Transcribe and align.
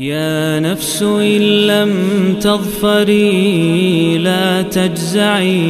يا 0.00 0.60
نفس 0.60 1.02
إن 1.02 1.66
لم 1.66 1.92
تظفري 2.40 4.18
لا 4.18 4.62
تجزعي 4.62 5.60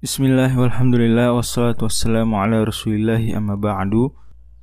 Bismillah 0.00 0.50
walhamdulillah 0.56 1.34
wassalatu 1.36 1.90
wassalamu 1.90 2.38
ala 2.40 2.64
rasulillahi 2.64 3.36
amma 3.36 3.58
ba'du 3.58 4.14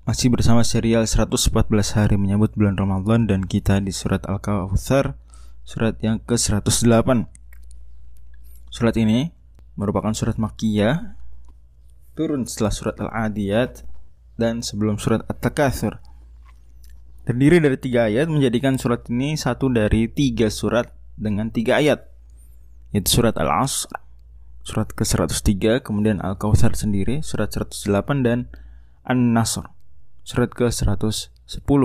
Masih 0.09 0.33
bersama 0.33 0.63
serial 0.63 1.03
114 1.05 1.67
hari 1.93 2.15
menyambut 2.17 2.55
bulan 2.57 2.73
Ramadan 2.79 3.29
Dan 3.29 3.45
kita 3.45 3.83
di 3.83 3.91
surat 3.91 4.25
Al-Kawthar 4.25 5.19
Surat 5.67 5.99
yang 6.01 6.23
ke-108 6.23 7.37
Surat 8.72 8.96
ini 8.96 9.28
merupakan 9.76 10.16
surat 10.16 10.40
Makkiyah 10.40 11.20
Turun 12.16 12.48
setelah 12.48 12.72
surat 12.72 12.96
Al-Adiyat 12.96 13.84
Dan 14.40 14.64
sebelum 14.64 14.96
surat 14.96 15.20
At-Takathur 15.28 16.00
Terdiri 17.28 17.60
dari 17.60 17.76
tiga 17.76 18.08
ayat 18.08 18.32
menjadikan 18.32 18.80
surat 18.80 19.04
ini 19.12 19.36
satu 19.36 19.68
dari 19.68 20.08
tiga 20.08 20.48
surat 20.48 20.88
dengan 21.20 21.52
tiga 21.52 21.84
ayat 21.84 22.08
Yaitu 22.96 23.20
surat 23.20 23.36
Al-Asr 23.36 24.02
surat 24.62 24.94
ke-103, 24.94 25.82
kemudian 25.82 26.22
Al-Kautsar 26.22 26.78
sendiri 26.78 27.20
surat 27.20 27.50
108 27.50 28.22
dan 28.22 28.46
An-Nasr 29.02 29.66
surat 30.22 30.54
ke-110. 30.54 31.82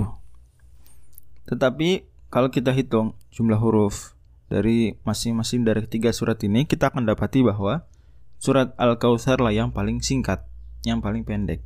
Tetapi 1.49 1.89
kalau 2.29 2.49
kita 2.53 2.69
hitung 2.69 3.17
jumlah 3.33 3.57
huruf 3.57 4.16
dari 4.47 4.95
masing-masing 5.03 5.67
dari 5.67 5.83
tiga 5.87 6.15
surat 6.15 6.39
ini, 6.43 6.63
kita 6.63 6.91
akan 6.91 7.07
dapati 7.07 7.43
bahwa 7.43 7.83
surat 8.39 8.71
Al-Kautsar 8.79 9.43
lah 9.43 9.51
yang 9.51 9.75
paling 9.75 9.99
singkat, 9.99 10.47
yang 10.87 11.03
paling 11.03 11.27
pendek. 11.27 11.63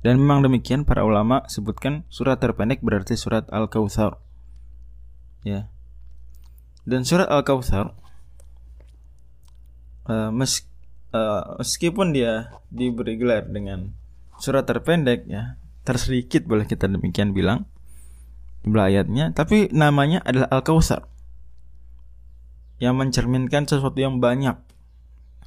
Dan 0.00 0.22
memang 0.22 0.46
demikian 0.46 0.86
para 0.86 1.02
ulama 1.02 1.42
sebutkan 1.50 2.06
surat 2.06 2.38
terpendek 2.38 2.78
berarti 2.82 3.18
surat 3.18 3.48
Al-Kautsar. 3.50 4.22
Ya. 5.42 5.70
Dan 6.86 7.02
surat 7.02 7.26
Al-Kautsar 7.26 8.06
uh, 10.06 10.30
mes, 10.30 10.64
uh, 11.10 11.58
meskipun 11.58 12.14
dia 12.14 12.54
diberi 12.70 13.18
gelar 13.18 13.46
dengan 13.46 13.92
surat 14.38 14.64
terpendek 14.66 15.26
ya 15.26 15.56
tersedikit 15.86 16.44
boleh 16.44 16.66
kita 16.66 16.90
demikian 16.90 17.30
bilang 17.32 17.64
jumlah 18.66 18.90
ayatnya 18.90 19.30
tapi 19.32 19.70
namanya 19.70 20.20
adalah 20.26 20.50
al 20.50 20.62
kausar 20.66 21.06
yang 22.82 22.98
mencerminkan 22.98 23.64
sesuatu 23.64 23.96
yang 23.96 24.20
banyak 24.20 24.56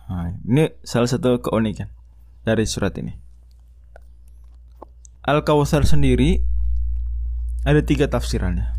nah, 0.10 0.30
ini 0.46 0.74
salah 0.82 1.10
satu 1.10 1.42
keunikan 1.44 1.90
dari 2.48 2.66
surat 2.66 2.96
ini 2.98 3.14
al 5.26 5.46
kausar 5.46 5.86
sendiri 5.86 6.42
ada 7.68 7.84
tiga 7.86 8.10
tafsirannya 8.10 8.72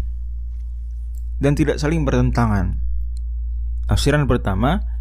dan 1.40 1.52
tidak 1.54 1.78
saling 1.78 2.02
bertentangan 2.02 2.80
tafsiran 3.90 4.26
pertama 4.30 5.00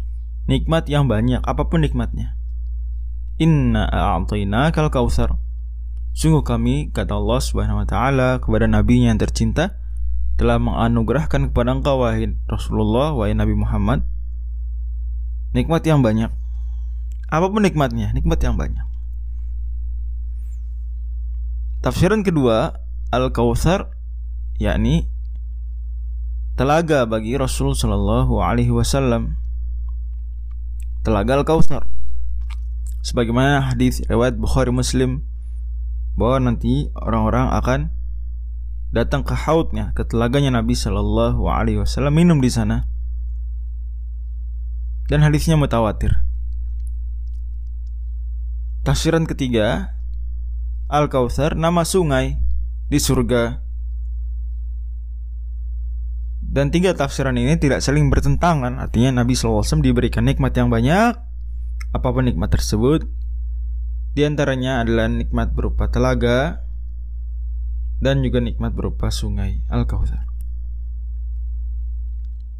nikmat 0.50 0.90
yang 0.90 1.06
banyak 1.06 1.38
apa 1.46 1.70
pun 1.70 1.86
nikmatnya. 1.86 2.34
Inna 3.40 3.88
a'tayna 3.88 4.74
kal 4.74 4.90
kausar. 4.92 5.38
Sungguh 6.12 6.42
kami 6.42 6.90
kata 6.90 7.16
Allah 7.16 7.40
Subhanahu 7.40 7.80
wa 7.80 7.86
taala 7.86 8.42
kepada 8.42 8.66
nabinya 8.66 9.14
yang 9.14 9.20
tercinta 9.22 9.79
telah 10.40 10.56
menganugerahkan 10.56 11.52
kepada 11.52 11.76
engkau 11.76 12.00
wahai 12.00 12.32
Rasulullah 12.48 13.12
wahai 13.12 13.36
Nabi 13.36 13.52
Muhammad 13.52 14.08
nikmat 15.52 15.84
yang 15.84 16.00
banyak. 16.00 16.32
Apa 17.28 17.46
pun 17.52 17.60
nikmatnya, 17.60 18.10
nikmat 18.16 18.40
yang 18.40 18.56
banyak. 18.56 18.82
Tafsiran 21.84 22.24
kedua, 22.24 22.72
Al-Kautsar 23.12 23.92
yakni 24.56 25.12
telaga 26.56 27.04
bagi 27.04 27.36
Rasul 27.36 27.76
Shallallahu 27.76 28.40
alaihi 28.40 28.72
wasallam 28.72 29.36
Telaga 31.04 31.36
Al-Kautsar. 31.36 31.84
Sebagaimana 33.04 33.72
hadis 33.72 34.04
riwayat 34.08 34.36
Bukhari 34.36 34.72
Muslim 34.72 35.24
bahwa 36.16 36.52
nanti 36.52 36.92
orang-orang 36.96 37.48
akan 37.56 37.80
datang 38.90 39.22
ke 39.22 39.34
hautnya, 39.34 39.94
ke 39.94 40.02
telaganya 40.02 40.50
Nabi 40.50 40.74
Shallallahu 40.74 41.46
Alaihi 41.46 41.78
Wasallam 41.78 42.14
minum 42.14 42.42
di 42.42 42.50
sana. 42.50 42.90
Dan 45.06 45.26
hadisnya 45.26 45.58
mutawatir. 45.58 46.22
Tafsiran 48.86 49.26
ketiga, 49.26 49.94
Al-Kautsar 50.90 51.54
nama 51.54 51.86
sungai 51.86 52.38
di 52.90 52.98
surga. 52.98 53.62
Dan 56.50 56.74
tiga 56.74 56.98
tafsiran 56.98 57.38
ini 57.38 57.54
tidak 57.62 57.78
saling 57.78 58.10
bertentangan 58.10 58.82
Artinya 58.82 59.22
Nabi 59.22 59.38
SAW 59.38 59.62
diberikan 59.86 60.26
nikmat 60.26 60.50
yang 60.58 60.66
banyak 60.66 61.14
Apa 61.94 62.08
pun 62.10 62.26
nikmat 62.26 62.50
tersebut 62.50 63.06
Di 64.18 64.26
antaranya 64.26 64.82
adalah 64.82 65.06
nikmat 65.06 65.54
berupa 65.54 65.86
telaga 65.86 66.66
Dan 68.00 68.24
juga 68.24 68.40
nikmat 68.40 68.72
berupa 68.72 69.12
sungai 69.12 69.60
Al-Kawthar 69.68 70.24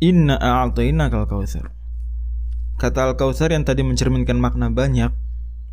Inna 0.04 0.36
a'atayna 0.36 1.08
kal-kawthar 1.08 1.72
Kata 2.76 3.12
Al-Kawthar 3.12 3.52
yang 3.52 3.64
tadi 3.64 3.80
mencerminkan 3.80 4.36
makna 4.36 4.68
banyak 4.68 5.12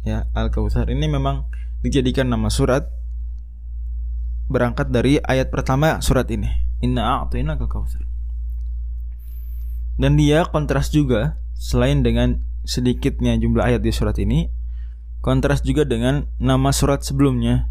Ya, 0.07 0.31
Al-Kawthar 0.31 0.87
ini 0.87 1.11
memang 1.11 1.51
dijadikan 1.83 2.31
nama 2.31 2.47
surat 2.47 2.87
Berangkat 4.47 4.87
dari 4.95 5.19
ayat 5.19 5.51
pertama 5.51 5.99
surat 5.99 6.23
ini. 6.31 6.47
Inna 6.79 7.19
a'tayna 7.19 7.59
kautsar. 7.59 8.07
Dan 9.97 10.15
dia 10.15 10.45
kontras 10.45 10.93
juga 10.93 11.41
selain 11.57 12.05
dengan 12.05 12.39
sedikitnya 12.63 13.35
jumlah 13.41 13.65
ayat 13.65 13.81
di 13.81 13.89
surat 13.89 14.15
ini, 14.21 14.47
kontras 15.25 15.65
juga 15.65 15.83
dengan 15.83 16.29
nama 16.37 16.69
surat 16.69 17.01
sebelumnya 17.01 17.67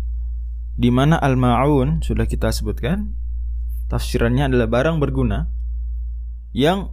di 0.77 0.93
mana 0.93 1.17
al-maun 1.17 2.05
sudah 2.05 2.29
kita 2.29 2.53
sebutkan 2.53 3.17
tafsirannya 3.89 4.53
adalah 4.53 4.69
barang 4.69 5.01
berguna 5.01 5.49
yang 6.53 6.93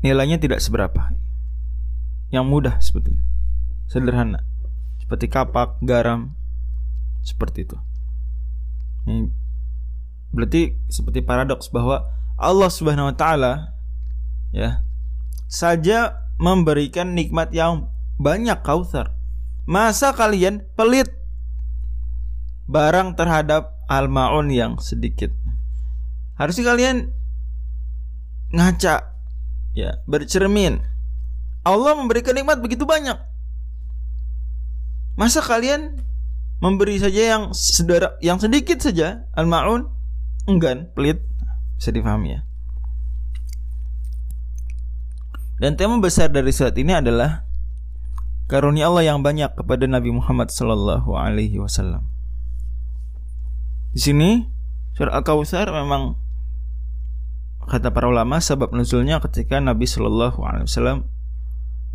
nilainya 0.00 0.40
tidak 0.40 0.60
seberapa. 0.60 1.12
Yang 2.32 2.44
mudah 2.48 2.74
sebetulnya. 2.80 3.24
Sederhana. 3.86 4.42
Seperti 4.98 5.28
kapak, 5.28 5.78
garam, 5.84 6.34
seperti 7.22 7.68
itu. 7.68 7.76
Ini 9.04 9.44
Berarti 10.34 10.74
seperti 10.90 11.22
paradoks 11.22 11.70
bahwa 11.70 12.10
Allah 12.34 12.66
Subhanahu 12.66 13.14
wa 13.14 13.16
taala 13.16 13.78
ya 14.50 14.82
saja 15.46 16.26
memberikan 16.42 17.14
nikmat 17.14 17.54
yang 17.54 17.86
banyak 18.18 18.58
kausar. 18.66 19.14
Masa 19.64 20.10
kalian 20.10 20.66
pelit 20.74 21.06
barang 22.70 23.16
terhadap 23.18 23.76
al-maun 23.90 24.48
yang 24.48 24.80
sedikit? 24.80 25.32
Harusnya 26.34 26.74
kalian 26.74 27.14
ngaca 28.54 29.14
ya, 29.74 29.90
bercermin. 30.06 30.82
Allah 31.64 31.96
memberikan 31.96 32.36
nikmat 32.36 32.60
begitu 32.60 32.84
banyak. 32.84 33.16
Masa 35.14 35.40
kalian 35.40 36.02
memberi 36.58 36.98
saja 36.98 37.36
yang 37.36 37.42
sedara, 37.54 38.18
yang 38.18 38.38
sedikit 38.42 38.82
saja 38.82 39.26
al-maun 39.34 39.88
enggan, 40.44 40.90
pelit, 40.92 41.22
bisa 41.78 41.90
difahami 41.94 42.38
ya. 42.38 42.40
Dan 45.58 45.78
tema 45.78 46.02
besar 46.02 46.34
dari 46.34 46.50
surat 46.50 46.74
ini 46.74 46.98
adalah 46.98 47.46
karunia 48.50 48.90
Allah 48.90 49.14
yang 49.14 49.22
banyak 49.22 49.54
kepada 49.54 49.86
Nabi 49.86 50.10
Muhammad 50.10 50.50
sallallahu 50.50 51.14
alaihi 51.14 51.62
wasallam. 51.62 52.13
Di 53.94 54.02
sini 54.02 54.42
surat 54.98 55.14
Al-Kautsar 55.14 55.70
memang 55.70 56.18
kata 57.62 57.94
para 57.94 58.10
ulama 58.10 58.42
sebab 58.42 58.74
nuzulnya 58.74 59.22
ketika 59.22 59.62
Nabi 59.62 59.86
sallallahu 59.86 60.42
alaihi 60.42 60.66
wasallam 60.66 61.06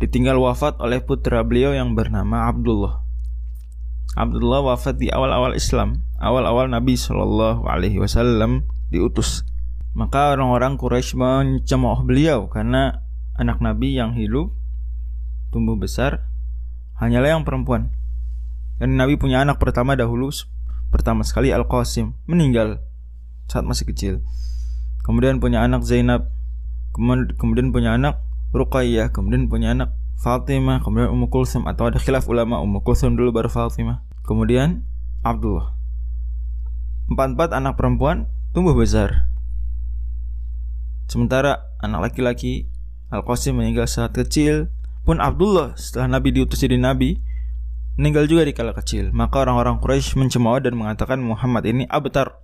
ditinggal 0.00 0.40
wafat 0.40 0.80
oleh 0.80 1.04
putra 1.04 1.44
beliau 1.44 1.76
yang 1.76 1.92
bernama 1.92 2.48
Abdullah. 2.48 3.04
Abdullah 4.16 4.64
wafat 4.64 4.96
di 4.96 5.12
awal-awal 5.12 5.54
Islam, 5.54 6.02
awal-awal 6.18 6.66
Nabi 6.66 6.98
Shallallahu 6.98 7.62
Alaihi 7.62 8.02
Wasallam 8.02 8.66
diutus. 8.90 9.46
Maka 9.94 10.34
orang-orang 10.34 10.74
Quraisy 10.74 11.14
mencemooh 11.14 12.02
beliau 12.02 12.50
karena 12.50 13.06
anak 13.38 13.62
Nabi 13.62 13.94
yang 13.94 14.18
hidup 14.18 14.50
tumbuh 15.54 15.78
besar 15.78 16.26
hanyalah 16.98 17.38
yang 17.38 17.46
perempuan. 17.46 17.94
Dan 18.82 18.98
Nabi 18.98 19.14
punya 19.14 19.46
anak 19.46 19.62
pertama 19.62 19.94
dahulu 19.94 20.32
pertama 20.90 21.22
sekali 21.22 21.54
Al 21.54 21.64
Qasim 21.66 22.18
meninggal 22.26 22.82
saat 23.46 23.66
masih 23.66 23.86
kecil. 23.88 24.14
Kemudian 25.02 25.42
punya 25.42 25.64
anak 25.64 25.82
Zainab, 25.82 26.30
kemudian 27.38 27.74
punya 27.74 27.96
anak 27.96 28.22
Ruqayyah, 28.50 29.14
kemudian 29.14 29.46
punya 29.46 29.74
anak 29.74 29.94
Fatimah, 30.20 30.84
kemudian 30.84 31.08
Ummu 31.08 31.32
Kulsum 31.32 31.64
atau 31.64 31.88
ada 31.88 31.96
khilaf 31.96 32.28
ulama 32.28 32.60
Ummu 32.60 32.84
Kulsum 32.84 33.16
dulu 33.16 33.32
baru 33.32 33.48
Fatimah. 33.48 34.04
Kemudian 34.26 34.84
Abdullah. 35.24 35.74
Empat-empat 37.08 37.56
anak 37.56 37.74
perempuan 37.80 38.28
tumbuh 38.52 38.76
besar. 38.76 39.30
Sementara 41.08 41.66
anak 41.82 42.12
laki-laki 42.12 42.70
Al-Qasim 43.10 43.58
meninggal 43.58 43.90
saat 43.90 44.14
kecil, 44.14 44.70
pun 45.02 45.18
Abdullah 45.18 45.74
setelah 45.74 46.06
Nabi 46.06 46.30
diutus 46.30 46.62
jadi 46.62 46.78
nabi 46.78 47.18
meninggal 48.00 48.24
juga 48.24 48.48
di 48.48 48.56
kala 48.56 48.72
kecil. 48.72 49.12
Maka 49.12 49.44
orang-orang 49.44 49.76
Quraisy 49.84 50.16
mencemooh 50.16 50.56
dan 50.64 50.72
mengatakan 50.72 51.20
Muhammad 51.20 51.68
ini 51.68 51.84
abtar. 51.84 52.40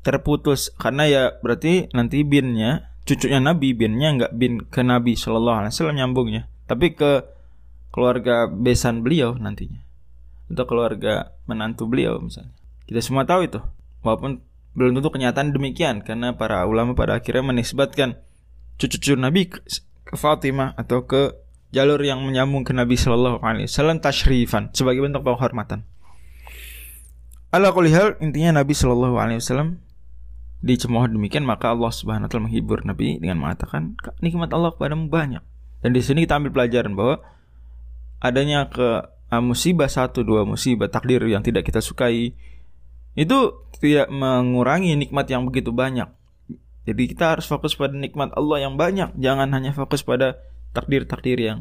Terputus. 0.00 0.72
Karena 0.80 1.04
ya 1.04 1.22
berarti 1.44 1.92
nanti 1.92 2.24
binnya 2.24 2.88
cucunya 3.04 3.44
Nabi 3.44 3.76
binnya 3.76 4.08
nggak 4.16 4.32
bin 4.32 4.64
ke 4.64 4.80
Nabi 4.80 5.14
Shallallahu 5.20 5.62
Alaihi 5.62 5.72
Wasallam 5.76 6.00
nyambungnya. 6.00 6.48
Tapi 6.64 6.96
ke 6.96 7.28
keluarga 7.92 8.48
besan 8.48 9.04
beliau 9.04 9.36
nantinya. 9.36 9.84
Atau 10.48 10.64
keluarga 10.64 11.36
menantu 11.44 11.84
beliau 11.84 12.16
misalnya. 12.16 12.56
Kita 12.88 13.04
semua 13.04 13.28
tahu 13.28 13.44
itu. 13.44 13.60
Walaupun 14.00 14.40
belum 14.72 14.96
tentu 14.96 15.12
kenyataan 15.12 15.52
demikian. 15.52 16.00
Karena 16.00 16.32
para 16.32 16.64
ulama 16.64 16.96
pada 16.96 17.20
akhirnya 17.20 17.52
menisbatkan 17.52 18.16
cucu-cucu 18.80 19.14
Nabi 19.14 19.52
ke, 19.52 19.60
Fatimah 20.12 20.74
atau 20.76 21.04
ke 21.04 21.41
jalur 21.72 21.98
yang 22.04 22.20
menyambung 22.20 22.62
ke 22.62 22.76
Nabi 22.76 23.00
Shallallahu 23.00 23.40
Alaihi 23.40 23.66
Wasallam 23.66 23.98
tashrifan 23.98 24.68
sebagai 24.76 25.00
bentuk 25.00 25.24
penghormatan. 25.24 25.88
Ala 27.48 27.72
hal 27.72 28.20
intinya 28.20 28.60
Nabi 28.60 28.76
Shallallahu 28.76 29.16
Alaihi 29.16 29.40
Wasallam 29.40 29.80
dicemooh 30.62 31.10
demikian 31.10 31.42
maka 31.42 31.74
Allah 31.74 31.90
Subhanahu 31.90 32.28
wa 32.28 32.30
taala 32.30 32.46
menghibur 32.46 32.86
Nabi 32.86 33.18
dengan 33.18 33.42
mengatakan 33.42 33.98
nikmat 34.22 34.52
Allah 34.54 34.70
kepadamu 34.76 35.10
banyak. 35.10 35.42
Dan 35.82 35.90
di 35.96 36.00
sini 36.04 36.22
kita 36.22 36.38
ambil 36.38 36.54
pelajaran 36.54 36.94
bahwa 36.94 37.18
adanya 38.22 38.70
ke 38.70 39.02
uh, 39.34 39.42
musibah 39.42 39.90
satu 39.90 40.22
dua 40.22 40.46
musibah 40.46 40.86
takdir 40.86 41.18
yang 41.26 41.42
tidak 41.42 41.66
kita 41.66 41.82
sukai 41.82 42.36
itu 43.18 43.38
tidak 43.82 44.08
mengurangi 44.08 44.94
nikmat 44.94 45.26
yang 45.26 45.48
begitu 45.48 45.74
banyak. 45.74 46.06
Jadi 46.86 47.02
kita 47.10 47.36
harus 47.36 47.46
fokus 47.46 47.74
pada 47.74 47.94
nikmat 47.94 48.34
Allah 48.34 48.66
yang 48.66 48.74
banyak, 48.74 49.14
jangan 49.18 49.50
hanya 49.54 49.70
fokus 49.74 50.02
pada 50.02 50.38
takdir-takdir 50.72 51.38
yang 51.38 51.58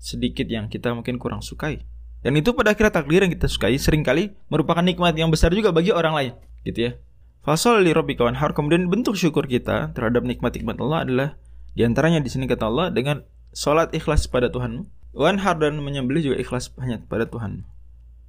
sedikit 0.00 0.48
yang 0.48 0.66
kita 0.66 0.96
mungkin 0.96 1.20
kurang 1.20 1.44
sukai. 1.44 1.84
Dan 2.20 2.36
itu 2.36 2.52
pada 2.52 2.76
akhirnya 2.76 2.92
takdir 2.92 3.24
yang 3.24 3.32
kita 3.32 3.48
sukai 3.48 3.80
sering 3.80 4.04
kali 4.04 4.36
merupakan 4.52 4.84
nikmat 4.84 5.16
yang 5.16 5.32
besar 5.32 5.52
juga 5.56 5.72
bagi 5.72 5.92
orang 5.92 6.12
lain, 6.12 6.32
gitu 6.64 6.90
ya. 6.90 6.92
Fasol 7.40 7.80
li 7.80 7.96
rabbika 7.96 8.28
wanhar. 8.28 8.52
Kemudian 8.52 8.92
bentuk 8.92 9.16
syukur 9.16 9.48
kita 9.48 9.96
terhadap 9.96 10.24
nikmat-nikmat 10.28 10.76
Allah 10.76 10.98
adalah 11.08 11.28
di 11.72 11.88
antaranya 11.88 12.20
di 12.20 12.28
sini 12.28 12.44
kata 12.44 12.68
Allah 12.68 12.92
dengan 12.92 13.24
sholat 13.56 13.96
ikhlas 13.96 14.28
pada 14.28 14.52
Tuhan. 14.52 14.88
Wanhar 15.10 15.58
dan 15.58 15.80
menyembelih 15.80 16.32
juga 16.32 16.36
ikhlas 16.38 16.70
hanya 16.78 17.00
pada 17.08 17.26
Tuhan. 17.26 17.64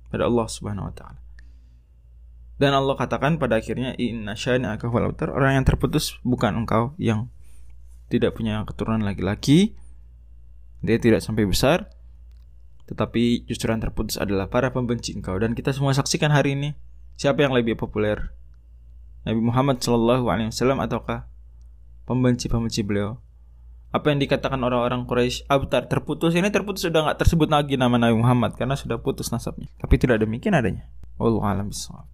Pada 0.10 0.26
Allah 0.26 0.48
Subhanahu 0.48 0.88
wa 0.90 0.94
taala. 0.96 1.20
Dan 2.58 2.78
Allah 2.78 2.94
katakan 2.94 3.42
pada 3.42 3.58
akhirnya 3.58 3.98
inna 3.98 4.38
syani'aka 4.38 4.86
Orang 5.34 5.52
yang 5.58 5.66
terputus 5.66 6.22
bukan 6.22 6.62
engkau 6.62 6.94
yang 7.02 7.26
tidak 8.08 8.38
punya 8.38 8.62
keturunan 8.70 9.02
laki-laki. 9.02 9.74
Dia 10.82 10.98
tidak 10.98 11.22
sampai 11.22 11.46
besar. 11.46 11.90
Tetapi 12.90 13.48
justru 13.48 13.72
yang 13.72 13.80
terputus 13.80 14.20
adalah 14.20 14.52
para 14.52 14.74
pembenci 14.76 15.16
engkau 15.16 15.40
dan 15.40 15.56
kita 15.56 15.72
semua 15.72 15.96
saksikan 15.96 16.28
hari 16.28 16.60
ini 16.60 16.76
siapa 17.16 17.40
yang 17.40 17.56
lebih 17.56 17.80
populer 17.80 18.36
Nabi 19.24 19.40
Muhammad 19.40 19.80
Shallallahu 19.80 20.28
Alaihi 20.28 20.52
Wasallam 20.52 20.84
ataukah 20.84 21.30
pembenci-pembenci 22.04 22.84
beliau? 22.84 23.24
Apa 23.96 24.12
yang 24.12 24.20
dikatakan 24.20 24.60
orang-orang 24.60 25.08
Quraisy 25.08 25.48
abtar 25.48 25.88
terputus 25.88 26.36
ini 26.36 26.52
terputus 26.52 26.84
sudah 26.84 27.08
nggak 27.08 27.20
tersebut 27.24 27.48
lagi 27.48 27.80
nama 27.80 27.96
Nabi 27.96 28.20
Muhammad 28.20 28.60
karena 28.60 28.76
sudah 28.76 29.00
putus 29.00 29.32
nasabnya. 29.32 29.72
Tapi 29.80 29.96
tidak 29.96 30.20
demikian 30.20 30.52
adanya. 30.52 30.92
Wallahu 31.16 31.48
a'lam 31.48 31.72
bishawab. 31.72 32.12